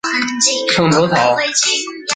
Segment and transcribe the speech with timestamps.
[0.71, 1.35] 秤砣草